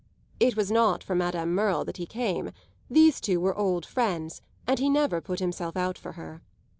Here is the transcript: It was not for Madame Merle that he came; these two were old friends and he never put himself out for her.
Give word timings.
It 0.39 0.55
was 0.57 0.71
not 0.71 1.03
for 1.03 1.13
Madame 1.13 1.53
Merle 1.53 1.85
that 1.85 1.97
he 1.97 2.07
came; 2.07 2.49
these 2.89 3.21
two 3.21 3.39
were 3.39 3.55
old 3.55 3.85
friends 3.85 4.41
and 4.65 4.79
he 4.79 4.89
never 4.89 5.21
put 5.21 5.37
himself 5.37 5.77
out 5.77 5.95
for 5.95 6.13
her. 6.13 6.41